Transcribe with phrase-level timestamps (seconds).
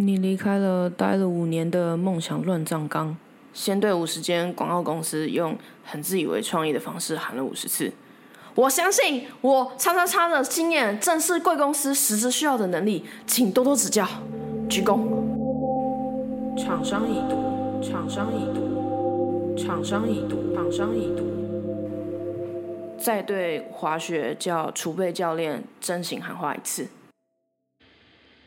[0.00, 3.16] 你离开了待了五年的梦想乱葬岗，
[3.52, 7.92] 先对五十间广告公司用很自以为创意的方式喊了五十次。
[8.54, 14.06] 我相信我叉叉叉的经验正是贵公司实质需要的能力，请多多指教。
[14.70, 15.00] 鞠躬。
[16.56, 21.26] 厂商已读，厂商已读，厂商已读，厂商已读。
[22.96, 26.86] 再对滑雪教储备教练真心喊话一次。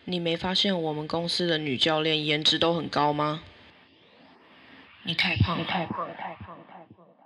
[0.05, 3.43] 你没发现我们公司的女教练颜值都很高吗？
[5.03, 7.25] 你太胖，你太胖，太胖，太胖，太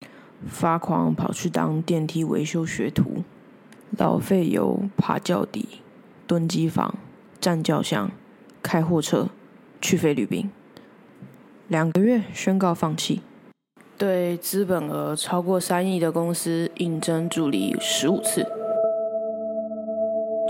[0.00, 0.10] 胖。
[0.46, 3.24] 发狂跑去当电梯维修学徒，
[3.96, 5.80] 老费油爬轿底，
[6.26, 6.96] 蹲机房，
[7.40, 8.10] 站轿厢，
[8.62, 9.28] 开货车，
[9.80, 10.50] 去菲律宾。
[11.68, 13.22] 两个月宣告放弃。
[13.96, 18.63] 对资本额超过三亿的公司应征助理十五次。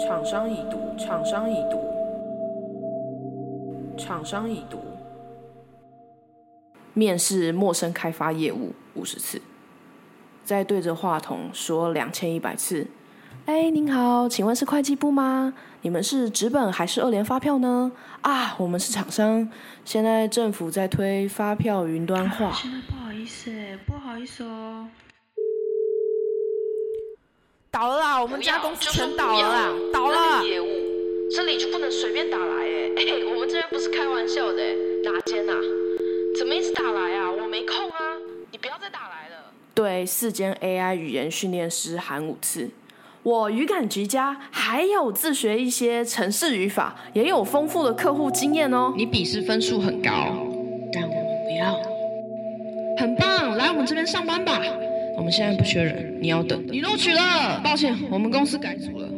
[0.06, 1.80] 厂商已读，厂商已读，
[3.96, 4.78] 厂商已读。
[6.92, 9.40] 面试陌生开发业务五十次，
[10.44, 12.86] 再对着话筒说两千一百次。
[13.46, 15.54] 哎，您好，请问是会计部吗？
[15.80, 17.90] 你们是纸本还是二联发票呢？
[18.20, 19.50] 啊，我们是厂商，
[19.86, 22.52] 现在政府在推发票云端化。
[22.52, 23.50] 现在不好意思，
[23.86, 24.86] 不好意思哦。
[27.74, 30.46] 倒了啦，我们家公司全倒了啦，倒了。
[30.46, 30.66] 业务
[31.34, 34.62] 这里就不能随便打来哎，哎，我们这边不是开玩笑的，
[35.02, 35.54] 哪间啊？
[36.38, 37.32] 怎么一直打来啊？
[37.32, 37.98] 我没空啊，
[38.52, 39.50] 你不要再打来了。
[39.74, 42.70] 对四间 AI 语言训练师喊五次。
[43.24, 48.94] 我语感极佳，还有自学一些城市语法，也有丰富的客户经验哦。
[48.96, 50.12] 你笔试分数很高，
[50.92, 51.74] 但我们不要。
[52.98, 54.62] 很棒，来我们这边上班吧。
[55.16, 56.64] 我们现在不缺人，你要等。
[56.66, 59.08] 你录取了，抱歉，我们公司改组了，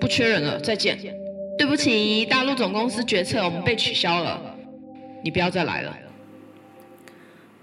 [0.00, 0.98] 不缺人了，再见。
[1.58, 4.56] 对不起，大陆总公司决策，我们被取消了，
[5.24, 5.92] 你不要再来了。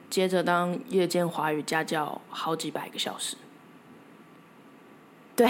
[0.09, 3.35] 接着当夜间华语家教好几百个小时。
[5.35, 5.49] 对，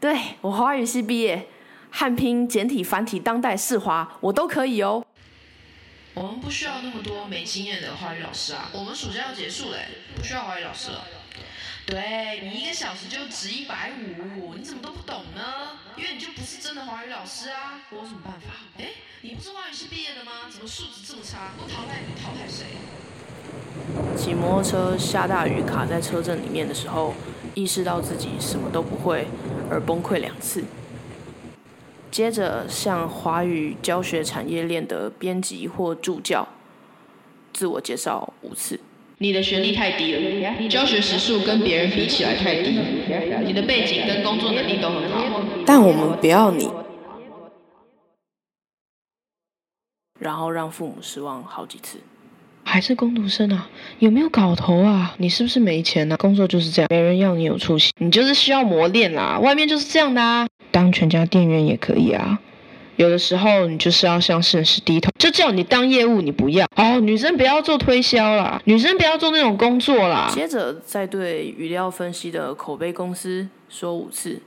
[0.00, 1.46] 对我华语系毕业，
[1.90, 5.04] 汉拼、简体、繁体、当代、世华，我都可以哦。
[6.14, 9.78] 我们不需要那么多没经验的华语老师啊，我们暑假要结束嘞，
[10.14, 11.04] 不需要华语老师了。
[11.86, 15.78] 对你一个小时就值一百五，你怎么都不懂呢？
[15.96, 18.54] 因为你就不是真的华语老师啊，我有什么办法？
[18.78, 18.86] 哎，
[19.22, 20.32] 你不是华语系毕业的吗？
[20.50, 21.52] 怎么素质这么差？
[21.58, 22.66] 我淘汰你淘汰谁？
[24.16, 27.14] 骑摩托车下大雨卡在车阵里面的时候。
[27.54, 29.28] 意识到自己什么都不会
[29.70, 30.64] 而崩溃两次，
[32.10, 36.48] 接着向华语教学产业链的编辑或助教
[37.52, 38.80] 自我介绍五次。
[39.18, 42.78] 你的学历太低了，教学时数跟别人比起来太低。
[43.46, 46.68] 你的背景跟工作能力都很好，但我们不要你。
[50.18, 51.98] 然后让父母失望好几次。
[52.64, 53.68] 还是工读生啊？
[53.98, 55.14] 有没有搞头啊？
[55.18, 56.16] 你是不是没钱呢？
[56.16, 59.38] 工作就是这样，没人要你有出息，你就是需要磨练啦。
[59.38, 60.46] 外面就是这样的啊。
[60.70, 62.40] 当全家店员也可以啊。
[62.96, 65.10] 有的时候你就是要向现实低头。
[65.18, 67.00] 就叫你当业务，你不要哦。
[67.00, 70.30] 女生不要做推销啦，女生不要做那种工作啦。
[70.32, 74.40] 接着再对语料分析的口碑公司说五次：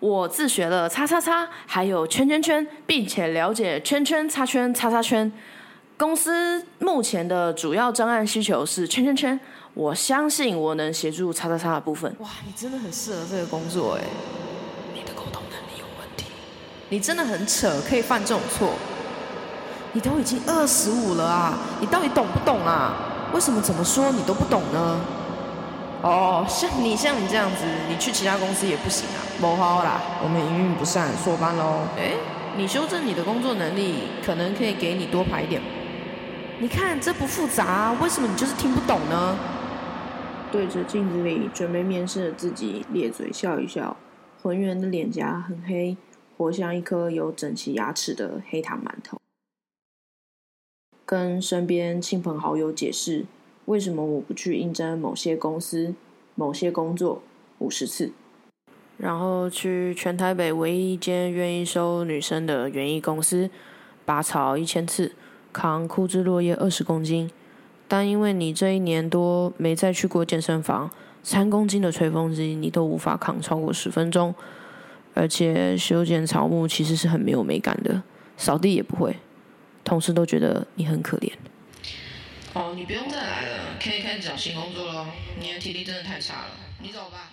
[0.00, 5.32] 我自学了叉叉叉，还有圈圈圈，并且了解圈圈叉圈叉叉圈。
[5.96, 9.40] 公司目前的主要专案需求是圈圈圈，
[9.72, 12.14] 我相信我能协助叉叉叉的部分。
[12.18, 14.02] 哇，你真的很适合这个工作哎！
[14.02, 14.45] 你的沟通能力有问题，
[16.88, 18.70] 你真的很扯，可以犯这种错。
[19.92, 22.94] 你都已经二十五了啊，你到底懂不懂啊？
[23.32, 25.00] 为什么怎么说你都不懂呢？
[26.02, 29.18] 哦，像你像你这样子，你去其他公司也不行啊。
[29.40, 31.80] 不好啦，我们营运不善，缩班喽。
[31.98, 32.12] 哎，
[32.56, 35.60] 你修正你的工作能力，可能可以给你多排一点。
[36.60, 39.36] 你看这不复杂，为什么你就是听不懂呢？
[40.52, 43.96] 对着镜子里准备面试的自己，咧嘴笑一笑，
[44.42, 45.96] 浑圆的脸颊很黑，
[46.36, 49.20] 活像一颗有整齐牙齿的黑糖馒头。
[51.04, 53.24] 跟身边亲朋好友解释
[53.66, 55.94] 为什么我不去应征某些公司、
[56.34, 57.22] 某些工作
[57.58, 58.12] 五十次，
[58.96, 63.48] 然后去全台北唯一一间愿意收女生的园艺公司
[64.04, 65.12] 拔草一千次。
[65.52, 67.30] 扛枯枝落叶二十公斤，
[67.88, 70.90] 但因为你这一年多没再去过健身房，
[71.22, 74.34] 三公斤的吹风机你都无法扛超过十分钟，
[75.16, 78.02] 而且修剪草木其实是很没有美感的，
[78.36, 79.16] 扫地也不会，
[79.82, 81.32] 同事都觉得你很可怜。
[82.52, 85.06] 哦，你不用再来了，可以开始找新工作了。
[85.40, 86.50] 你的体力真的太差了，
[86.82, 87.32] 你走吧。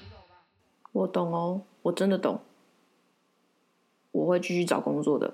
[0.94, 2.42] 我懂哦，我真的懂，
[4.12, 5.34] 我会继续找工作的。